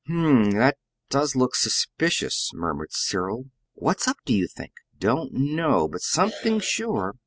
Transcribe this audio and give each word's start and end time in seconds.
"Hm 0.07 0.45
m; 0.45 0.51
that 0.53 0.79
does 1.11 1.35
look 1.35 1.53
suspicious," 1.55 2.49
murmured 2.55 2.91
Cyril. 2.91 3.51
"What's 3.75 4.07
up, 4.07 4.17
do 4.25 4.33
you 4.33 4.47
think?" 4.47 4.73
"Don't 4.99 5.31
know; 5.31 5.87
but 5.87 6.01
something, 6.01 6.59
sure. 6.59 7.13